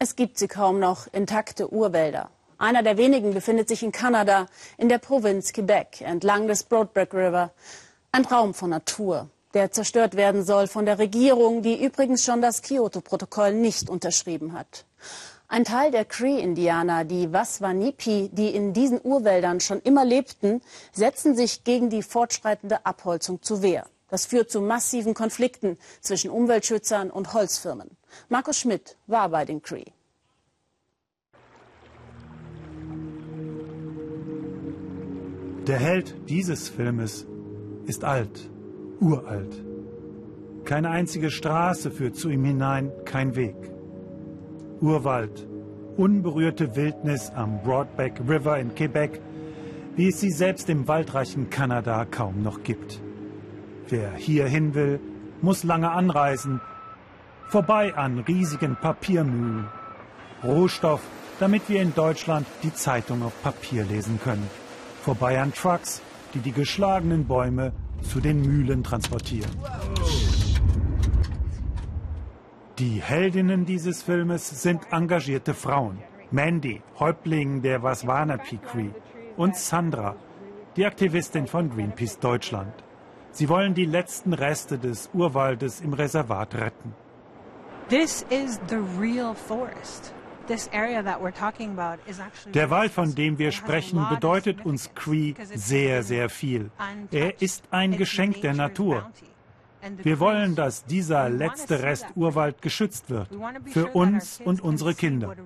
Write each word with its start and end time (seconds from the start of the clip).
Es 0.00 0.14
gibt 0.14 0.38
sie 0.38 0.46
kaum 0.46 0.78
noch, 0.78 1.08
intakte 1.12 1.72
Urwälder. 1.72 2.30
Einer 2.56 2.84
der 2.84 2.98
wenigen 2.98 3.34
befindet 3.34 3.66
sich 3.66 3.82
in 3.82 3.90
Kanada, 3.90 4.46
in 4.76 4.88
der 4.88 4.98
Provinz 4.98 5.52
Quebec, 5.52 6.02
entlang 6.02 6.46
des 6.46 6.62
Broadback 6.62 7.12
River. 7.14 7.50
Ein 8.12 8.24
Raum 8.24 8.54
von 8.54 8.70
Natur, 8.70 9.28
der 9.54 9.72
zerstört 9.72 10.14
werden 10.14 10.44
soll 10.44 10.68
von 10.68 10.86
der 10.86 11.00
Regierung, 11.00 11.62
die 11.62 11.84
übrigens 11.84 12.24
schon 12.24 12.40
das 12.40 12.62
Kyoto-Protokoll 12.62 13.54
nicht 13.54 13.90
unterschrieben 13.90 14.52
hat. 14.52 14.84
Ein 15.48 15.64
Teil 15.64 15.90
der 15.90 16.04
Cree-Indianer, 16.04 17.04
die 17.04 17.32
Waswanipi, 17.32 18.30
die 18.32 18.54
in 18.54 18.72
diesen 18.72 19.00
Urwäldern 19.02 19.58
schon 19.58 19.80
immer 19.80 20.04
lebten, 20.04 20.62
setzen 20.92 21.34
sich 21.34 21.64
gegen 21.64 21.90
die 21.90 22.04
fortschreitende 22.04 22.86
Abholzung 22.86 23.42
zu 23.42 23.62
Wehr. 23.62 23.84
Das 24.08 24.26
führt 24.26 24.50
zu 24.50 24.60
massiven 24.60 25.14
Konflikten 25.14 25.78
zwischen 26.00 26.30
Umweltschützern 26.30 27.10
und 27.10 27.34
Holzfirmen. 27.34 27.90
Markus 28.28 28.58
Schmidt 28.58 28.96
war 29.06 29.28
bei 29.28 29.44
den 29.44 29.62
Cree. 29.62 29.84
Der 35.66 35.78
Held 35.78 36.14
dieses 36.30 36.70
Filmes 36.70 37.26
ist 37.84 38.02
alt, 38.02 38.48
uralt. 39.00 39.62
Keine 40.64 40.88
einzige 40.88 41.30
Straße 41.30 41.90
führt 41.90 42.16
zu 42.16 42.30
ihm 42.30 42.44
hinein, 42.44 42.90
kein 43.04 43.36
Weg. 43.36 43.56
Urwald, 44.80 45.46
unberührte 45.98 46.74
Wildnis 46.74 47.30
am 47.34 47.62
Broadback 47.62 48.20
River 48.26 48.58
in 48.58 48.74
Quebec, 48.74 49.20
wie 49.96 50.08
es 50.08 50.20
sie 50.20 50.30
selbst 50.30 50.70
im 50.70 50.88
waldreichen 50.88 51.50
Kanada 51.50 52.06
kaum 52.06 52.42
noch 52.42 52.62
gibt. 52.62 53.02
Wer 53.90 54.12
hierhin 54.12 54.74
will, 54.74 55.00
muss 55.40 55.64
lange 55.64 55.90
anreisen, 55.90 56.60
vorbei 57.48 57.94
an 57.96 58.18
riesigen 58.18 58.76
Papiermühlen. 58.76 59.66
Rohstoff, 60.44 61.00
damit 61.40 61.68
wir 61.68 61.80
in 61.80 61.94
Deutschland 61.94 62.46
die 62.62 62.74
Zeitung 62.74 63.22
auf 63.22 63.42
Papier 63.42 63.84
lesen 63.84 64.20
können. 64.22 64.48
Vorbei 65.02 65.40
an 65.40 65.54
Trucks, 65.54 66.02
die 66.34 66.40
die 66.40 66.52
geschlagenen 66.52 67.26
Bäume 67.26 67.72
zu 68.02 68.20
den 68.20 68.42
Mühlen 68.42 68.84
transportieren. 68.84 69.50
Die 72.78 73.02
Heldinnen 73.02 73.64
dieses 73.64 74.02
Filmes 74.02 74.62
sind 74.62 74.82
engagierte 74.92 75.54
Frauen. 75.54 75.98
Mandy, 76.30 76.82
Häuptling 77.00 77.62
der 77.62 77.82
Waswanapi 77.82 78.58
Cree 78.58 78.90
und 79.36 79.56
Sandra, 79.56 80.14
die 80.76 80.84
Aktivistin 80.84 81.46
von 81.46 81.70
Greenpeace 81.70 82.18
Deutschland. 82.18 82.74
Sie 83.38 83.48
wollen 83.48 83.72
die 83.72 83.84
letzten 83.84 84.32
Reste 84.32 84.78
des 84.78 85.10
Urwaldes 85.14 85.80
im 85.80 85.92
Reservat 85.92 86.56
retten. 86.56 86.92
This 87.88 88.26
is 88.30 88.58
the 88.68 88.80
real 89.00 89.32
forest. 89.32 90.12
Der 92.52 92.70
Wald, 92.70 92.90
von 92.90 93.14
dem 93.14 93.38
wir 93.38 93.52
sprechen, 93.52 94.04
bedeutet 94.10 94.66
uns 94.66 94.92
Cree 94.92 95.34
sehr, 95.54 96.02
sehr 96.02 96.28
viel. 96.30 96.72
Er 97.12 97.40
ist 97.40 97.62
ein 97.70 97.96
Geschenk 97.96 98.40
der 98.40 98.54
Natur. 98.54 99.08
Wir 99.98 100.18
wollen, 100.18 100.56
dass 100.56 100.84
dieser 100.84 101.28
letzte 101.28 101.80
Rest 101.80 102.06
Urwald 102.16 102.60
geschützt 102.60 103.08
wird. 103.08 103.28
Für 103.66 103.86
uns 103.88 104.40
und 104.44 104.60
unsere 104.62 104.94
Kinder. 104.94 105.36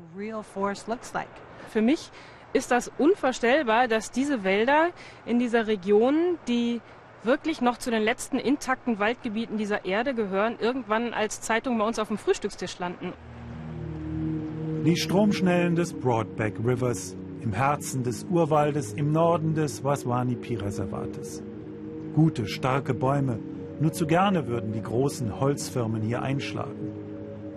Für 1.69 1.83
mich 1.83 2.11
ist 2.55 2.71
das 2.71 2.91
unvorstellbar, 2.97 3.87
dass 3.87 4.11
diese 4.11 4.45
Wälder 4.45 4.93
in 5.27 5.39
dieser 5.39 5.67
Region, 5.67 6.39
die 6.49 6.81
wirklich 7.25 7.61
noch 7.61 7.79
zu 7.79 7.91
den 7.91 8.03
letzten 8.03 8.39
intakten 8.39 8.99
Waldgebieten 8.99 9.57
dieser 9.57 9.85
Erde 9.85 10.15
gehören, 10.15 10.57
irgendwann 10.61 11.15
als 11.15 11.41
Zeitung 11.41 11.79
bei 11.79 11.87
uns 11.87 11.99
auf 11.99 12.09
dem 12.09 12.19
Frühstückstisch 12.19 12.79
landen. 12.79 13.13
Die 14.85 14.97
Stromschnellen 14.97 15.77
des 15.77 15.93
Broadback 15.93 16.59
Rivers 16.65 17.17
im 17.41 17.53
Herzen 17.53 18.03
des 18.03 18.25
Urwaldes 18.25 18.93
im 18.95 19.13
Norden 19.13 19.55
des 19.55 19.85
Waswanipi-Reservates. 19.85 21.43
Gute, 22.15 22.47
starke 22.47 22.95
Bäume, 22.95 23.39
nur 23.81 23.93
zu 23.93 24.07
gerne 24.07 24.47
würden 24.47 24.73
die 24.73 24.83
großen 24.83 25.41
Holzfirmen 25.41 26.03
hier 26.03 26.23
einschlagen. 26.23 26.93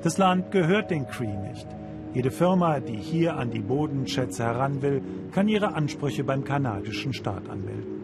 Das 0.04 0.18
Land 0.18 0.52
gehört 0.52 0.92
den 0.92 1.08
Cree 1.08 1.36
nicht. 1.50 1.68
Jede 2.14 2.32
Firma, 2.32 2.80
die 2.80 2.96
hier 2.96 3.36
an 3.36 3.52
die 3.52 3.60
Bodenschätze 3.60 4.44
heran 4.44 4.82
will, 4.82 5.02
kann 5.32 5.48
ihre 5.48 5.74
Ansprüche 5.74 6.24
beim 6.24 6.44
kanadischen 6.44 7.14
Staat 7.14 7.50
anmelden. 7.50 7.95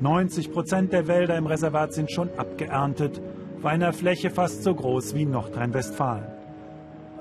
90 0.00 0.52
Prozent 0.52 0.92
der 0.92 1.06
Wälder 1.06 1.36
im 1.36 1.46
Reservat 1.46 1.92
sind 1.92 2.10
schon 2.10 2.28
abgeerntet, 2.36 3.20
auf 3.58 3.64
einer 3.64 3.92
Fläche 3.92 4.30
fast 4.30 4.62
so 4.62 4.74
groß 4.74 5.14
wie 5.14 5.24
Nordrhein-Westfalen. 5.24 6.26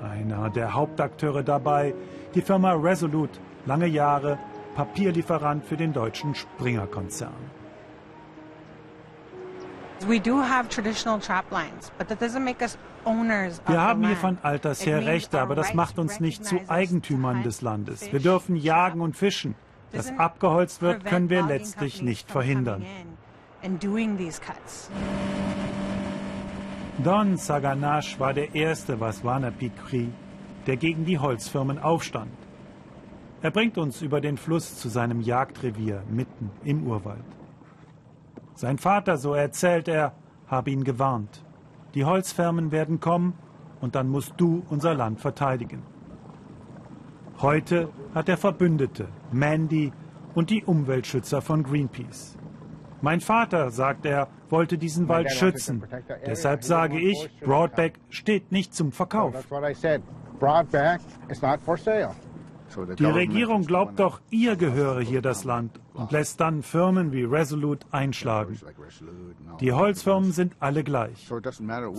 Einer 0.01 0.50
der 0.50 0.73
Hauptakteure 0.73 1.44
dabei, 1.44 1.94
die 2.35 2.41
Firma 2.41 2.73
Resolute, 2.73 3.39
lange 3.66 3.88
Jahre 3.88 4.38
Papierlieferant 4.75 5.63
für 5.63 5.78
den 5.78 5.94
deutschen 5.94 6.33
Springer-Konzern. 6.35 7.31
Wir 13.67 13.81
haben 13.81 14.06
hier 14.06 14.17
von 14.17 14.38
alters 14.41 14.85
her 14.85 15.06
Rechte, 15.06 15.39
aber 15.39 15.56
das 15.56 15.73
macht 15.73 16.00
uns 16.00 16.19
nicht 16.19 16.44
zu 16.44 16.59
Eigentümern 16.67 17.44
des 17.44 17.62
Landes. 17.62 18.12
Wir 18.12 18.19
dürfen 18.19 18.56
jagen 18.56 19.00
und 19.00 19.16
fischen. 19.16 19.56
Dass 19.93 20.11
abgeholzt 20.17 20.81
wird, 20.81 21.05
können 21.05 21.29
wir 21.29 21.43
letztlich 21.43 22.01
nicht 22.01 22.31
verhindern. 22.31 22.83
Don 27.03 27.37
Saganash 27.37 28.19
war 28.19 28.33
der 28.33 28.53
erste 28.53 28.99
Waswanapi-Cree, 28.99 30.09
der 30.67 30.77
gegen 30.77 31.05
die 31.05 31.19
Holzfirmen 31.19 31.79
aufstand. 31.79 32.31
Er 33.41 33.51
bringt 33.51 33.77
uns 33.77 34.01
über 34.01 34.21
den 34.21 34.37
Fluss 34.37 34.77
zu 34.77 34.89
seinem 34.89 35.21
Jagdrevier 35.21 36.03
mitten 36.09 36.49
im 36.63 36.87
Urwald. 36.87 37.25
Sein 38.55 38.77
Vater, 38.77 39.17
so 39.17 39.33
erzählt 39.33 39.87
er, 39.87 40.13
habe 40.47 40.71
ihn 40.71 40.83
gewarnt. 40.83 41.43
Die 41.93 42.05
Holzfirmen 42.05 42.71
werden 42.71 42.99
kommen 42.99 43.33
und 43.81 43.95
dann 43.95 44.07
musst 44.09 44.33
du 44.37 44.63
unser 44.69 44.93
Land 44.93 45.19
verteidigen. 45.19 45.83
Heute 47.39 47.89
hat 48.13 48.29
er 48.29 48.38
Verbündete, 48.38 49.07
Mandy 49.31 49.91
und 50.35 50.49
die 50.49 50.63
Umweltschützer 50.63 51.41
von 51.41 51.63
Greenpeace. 51.63 52.38
Mein 53.01 53.19
Vater, 53.19 53.69
sagt 53.69 54.05
er, 54.05 54.29
wollte 54.49 54.77
diesen 54.77 55.09
Wald 55.09 55.29
schützen. 55.31 55.83
Deshalb 56.25 56.63
sage 56.63 56.99
ich, 56.99 57.29
Broadback 57.41 57.99
steht 58.09 58.51
nicht 58.51 58.73
zum 58.73 58.91
Verkauf. 58.91 59.33
Die 62.97 63.05
Regierung 63.05 63.65
glaubt 63.65 64.00
doch, 64.00 64.21
ihr 64.29 64.55
gehöre 64.55 65.01
hier 65.01 65.21
das 65.21 65.44
Land 65.44 65.79
und 65.94 66.11
lässt 66.11 66.39
dann 66.39 66.63
Firmen 66.63 67.11
wie 67.11 67.23
Resolute 67.23 67.85
einschlagen. 67.91 68.57
Die 69.59 69.73
Holzfirmen 69.73 70.31
sind 70.31 70.55
alle 70.59 70.83
gleich. 70.83 71.29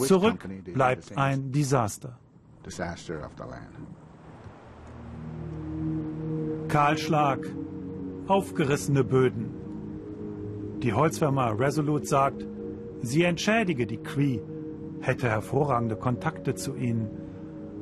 Zurück 0.06 0.48
bleibt 0.72 1.16
ein 1.16 1.52
Desaster. 1.52 2.18
Kahlschlag, 6.74 7.38
aufgerissene 8.26 9.04
Böden. 9.04 10.80
Die 10.82 10.92
Holzfirma 10.92 11.50
Resolute 11.50 12.04
sagt, 12.04 12.44
sie 13.00 13.22
entschädige 13.22 13.86
die 13.86 13.98
Cree, 13.98 14.40
hätte 15.00 15.30
hervorragende 15.30 15.94
Kontakte 15.94 16.56
zu 16.56 16.74
ihnen. 16.74 17.08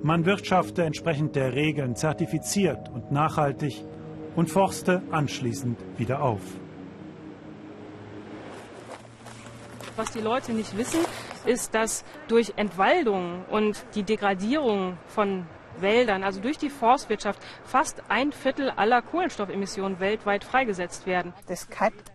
Man 0.03 0.27
wirtschafte 0.27 0.83
entsprechend 0.83 1.37
der 1.37 1.55
Regeln 1.55 1.97
zertifiziert 1.97 2.91
und 2.93 3.11
nachhaltig 3.11 3.83
und 4.37 4.51
forste 4.51 5.01
anschließend 5.11 5.79
wieder 5.97 6.23
auf. 6.23 6.43
Was 9.97 10.11
die 10.11 10.21
Leute 10.21 10.53
nicht 10.53 10.77
wissen, 10.77 11.01
ist, 11.47 11.75
dass 11.75 12.05
durch 12.29 12.53
Entwaldung 12.57 13.47
und 13.51 13.87
die 13.95 14.03
Degradierung 14.03 14.99
von 15.07 15.47
Wäldern, 15.81 16.23
also 16.23 16.41
durch 16.41 16.59
die 16.59 16.71
Forstwirtschaft, 16.71 17.41
fast 17.65 18.03
ein 18.09 18.33
Viertel 18.33 18.71
aller 18.71 19.03
Kohlenstoffemissionen 19.03 20.01
weltweit 20.01 20.45
freigesetzt 20.45 21.07
werden. 21.07 21.33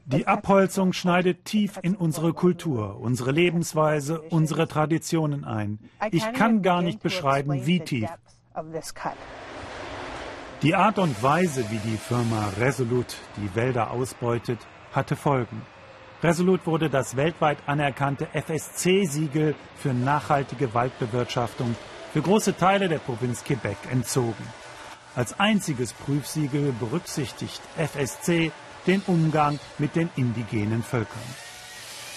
Die 0.06 0.28
Abholzung 0.28 0.94
schneidet 0.94 1.46
tief 1.46 1.80
in 1.82 1.96
unsere 1.96 2.34
Kultur, 2.34 3.00
unsere 3.00 3.32
Lebensweise, 3.32 4.22
unsere 4.22 4.68
Traditionen 4.68 5.46
ein. 5.46 5.80
Ich 6.12 6.32
kann 6.34 6.62
gar 6.62 6.82
nicht 6.82 7.02
beschreiben, 7.02 7.66
wie 7.66 7.80
tief. 7.80 8.10
Die 10.64 10.74
Art 10.74 10.98
und 10.98 11.22
Weise, 11.22 11.70
wie 11.70 11.78
die 11.78 11.98
Firma 11.98 12.50
Resolute 12.60 13.16
die 13.38 13.56
Wälder 13.56 13.92
ausbeutet, 13.92 14.60
hatte 14.92 15.16
Folgen. 15.16 15.62
Resolute 16.24 16.66
wurde 16.66 16.90
das 16.90 17.16
weltweit 17.16 17.60
anerkannte 17.68 18.28
FSC-Siegel 18.34 19.54
für 19.76 19.94
nachhaltige 19.94 20.74
Waldbewirtschaftung 20.74 21.76
für 22.18 22.24
große 22.24 22.58
Teile 22.58 22.90
der 22.90 22.98
Provinz 22.98 23.44
Quebec 23.44 23.78
entzogen. 23.92 24.44
Als 25.14 25.40
einziges 25.40 25.94
Prüfsiegel 25.94 26.74
berücksichtigt 26.80 27.62
FSC 27.78 28.52
den 28.88 29.04
Umgang 29.06 29.60
mit 29.78 29.96
den 29.96 30.10
indigenen 30.16 30.82
Völkern. 30.82 31.22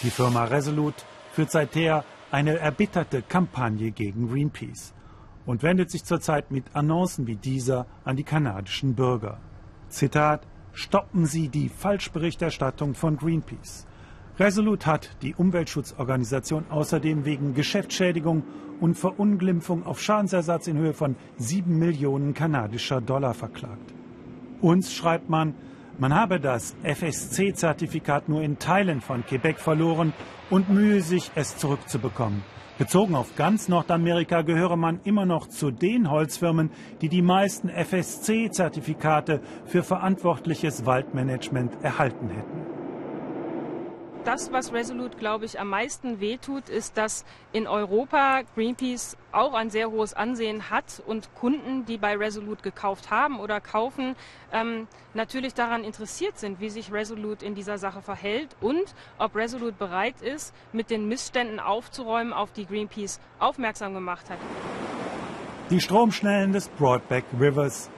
Die 0.03 0.09
Firma 0.09 0.45
Resolute 0.45 1.05
führt 1.33 1.51
seither 1.51 2.07
eine 2.31 2.59
erbitterte 2.59 3.21
Kampagne 3.21 3.91
gegen 3.91 4.31
Greenpeace. 4.31 4.95
und 5.45 5.63
wendet 5.63 5.91
sich 5.91 6.05
zurzeit 6.05 6.51
mit 6.51 6.65
Annoncen 6.73 7.27
wie 7.27 7.37
dieser 7.37 7.85
an 8.03 8.17
die 8.17 8.25
kanadischen 8.25 8.95
Bürger. 8.95 9.39
Zitat, 9.91 10.47
stoppen 10.73 11.27
Sie 11.27 11.51
die 11.51 11.69
Falschberichterstattung 11.69 12.95
von 12.95 13.19
Greenpeace. 13.19 13.87
Resolute 14.39 14.87
hat 14.87 15.11
die 15.23 15.35
Umweltschutzorganisation 15.35 16.65
außerdem 16.71 17.25
wegen 17.25 17.55
Geschäftsschädigung 17.55 18.45
und 18.81 18.95
Verunglimpfung 18.95 19.85
auf 19.85 20.01
Schadensersatz 20.01 20.67
in 20.67 20.79
Höhe 20.79 20.95
von 20.95 21.17
7 21.37 21.79
Millionen 21.79 22.33
kanadischer 22.33 23.01
Dollar 23.01 23.35
verklagt. 23.35 23.93
Uns 24.61 24.95
schreibt 24.95 25.29
man, 25.29 25.55
man 25.99 26.15
habe 26.15 26.41
das 26.41 26.75
FSC-Zertifikat 26.83 28.29
nur 28.29 28.41
in 28.41 28.59
Teilen 28.59 29.03
von 29.03 29.25
Quebec 29.27 29.59
verloren 29.59 30.15
und 30.49 30.71
mühe 30.71 31.03
sich, 31.03 31.31
es 31.35 31.59
zurückzubekommen. 31.59 32.43
Bezogen 32.79 33.15
auf 33.15 33.37
ganz 33.37 33.69
Nordamerika 33.69 34.41
gehöre 34.41 34.77
man 34.77 35.01
immer 35.05 35.27
noch 35.27 35.49
zu 35.49 35.71
den 35.71 36.11
Holzfirmen, 36.11 36.71
die 37.03 37.11
die 37.11 37.21
meisten 37.21 37.69
FSC-Zertifikate 37.69 39.43
für 39.67 39.83
verantwortliches 39.83 40.87
Waldmanagement 40.87 41.85
erhalten 41.85 42.31
hätten 42.31 42.60
das, 44.25 44.53
was 44.53 44.73
Resolute, 44.73 45.17
glaube 45.17 45.45
ich, 45.45 45.59
am 45.59 45.69
meisten 45.69 46.21
wehtut, 46.21 46.69
ist, 46.69 46.97
dass 46.97 47.25
in 47.53 47.67
Europa 47.67 48.43
Greenpeace 48.55 49.17
auch 49.33 49.55
ein 49.55 49.71
sehr 49.71 49.91
hohes 49.91 50.15
Ansehen 50.15 50.71
hat 50.71 51.03
und 51.07 51.35
Kunden, 51.35 51.85
die 51.87 51.99
bei 51.99 52.17
Resolute 52.17 52.63
gekauft 52.63 53.11
haben 53.11 53.41
oder 53.41 53.61
kaufen, 53.61 54.17
ähm, 54.53 54.87
natürlich 55.15 55.55
daran 55.55 55.85
interessiert 55.85 56.39
sind, 56.39 56.61
wie 56.61 56.71
sich 56.71 56.93
Resolute 56.93 57.45
in 57.45 57.55
dieser 57.55 57.79
Sache 57.79 58.03
verhält 58.03 58.57
und 58.61 58.95
ob 59.19 59.35
Resolute 59.37 59.77
bereit 59.77 60.21
ist, 60.23 60.55
mit 60.73 60.91
den 60.91 61.09
Missständen 61.09 61.61
aufzuräumen, 61.61 62.33
auf 62.33 62.53
die 62.53 62.67
Greenpeace 62.67 63.21
aufmerksam 63.39 63.95
gemacht 63.95 64.29
hat. 64.29 64.39
Die 65.71 65.81
Stromschnellen 65.81 66.53
des 66.53 66.69
Broadback 66.69 67.25
Rivers. 67.39 67.91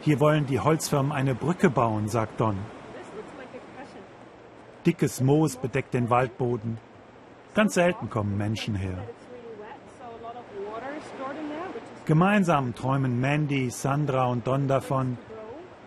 Hier 0.00 0.20
wollen 0.20 0.46
die 0.46 0.60
Holzfirmen 0.60 1.10
eine 1.10 1.34
Brücke 1.34 1.68
bauen, 1.68 2.08
sagt 2.08 2.40
Don. 2.40 2.56
Dickes 4.88 5.20
Moos 5.20 5.56
bedeckt 5.56 5.92
den 5.92 6.08
Waldboden. 6.08 6.78
Ganz 7.52 7.74
selten 7.74 8.08
kommen 8.08 8.38
Menschen 8.38 8.74
her. 8.74 8.96
Gemeinsam 12.06 12.74
träumen 12.74 13.20
Mandy, 13.20 13.68
Sandra 13.68 14.28
und 14.28 14.46
Don 14.46 14.66
davon, 14.66 15.18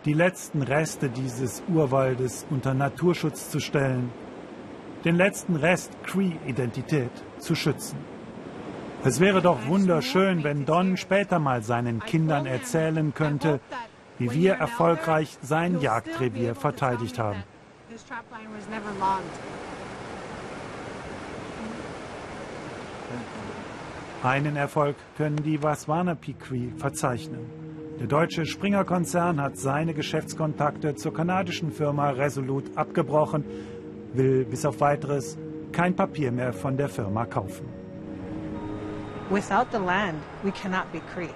die 0.04 0.12
letzten 0.12 0.62
Reste 0.62 1.08
dieses 1.08 1.64
Urwaldes 1.66 2.46
unter 2.48 2.74
Naturschutz 2.74 3.50
zu 3.50 3.58
stellen, 3.58 4.12
den 5.04 5.16
letzten 5.16 5.56
Rest 5.56 5.90
Cree-Identität 6.04 7.10
zu 7.40 7.56
schützen. 7.56 7.98
Es 9.02 9.18
wäre 9.18 9.42
doch 9.42 9.66
wunderschön, 9.66 10.44
wenn 10.44 10.64
Don 10.64 10.96
später 10.96 11.40
mal 11.40 11.64
seinen 11.64 11.98
Kindern 11.98 12.46
erzählen 12.46 13.12
könnte, 13.12 13.58
wie 14.20 14.30
wir 14.30 14.52
erfolgreich 14.52 15.38
sein 15.42 15.80
Jagdrevier 15.80 16.54
verteidigt 16.54 17.18
haben. 17.18 17.42
This 17.92 18.04
trapline 18.04 18.50
was 18.56 18.66
never 18.70 18.90
logged. 18.98 19.38
Einen 24.22 24.56
Erfolg 24.56 24.96
können 25.18 25.42
die 25.42 25.62
Waswanapi 25.62 26.32
Cree 26.32 26.70
verzeichnen. 26.78 27.50
Der 28.00 28.06
deutsche 28.06 28.46
Springer-Konzern 28.46 29.42
hat 29.42 29.58
seine 29.58 29.92
Geschäftskontakte 29.92 30.94
zur 30.94 31.12
kanadischen 31.12 31.70
Firma 31.70 32.08
Resolute 32.08 32.70
abgebrochen, 32.76 33.44
will 34.14 34.46
bis 34.46 34.64
auf 34.64 34.80
weiteres 34.80 35.36
kein 35.72 35.94
Papier 35.94 36.32
mehr 36.32 36.54
von 36.54 36.78
der 36.78 36.88
Firma 36.88 37.26
kaufen. 37.26 37.68
Without 39.28 39.66
the 39.70 39.78
land, 39.78 40.18
we 40.42 40.50
cannot 40.52 40.90
be 40.92 41.02
Cree. 41.12 41.28